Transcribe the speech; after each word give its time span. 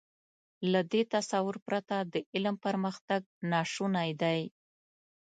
له 0.71 0.81
دې 0.91 1.01
تصور 1.13 1.55
پرته 1.67 1.95
د 2.13 2.15
علم 2.33 2.55
پرمختګ 2.65 3.21
ناشونی 3.51 4.11
دی. 4.21 4.41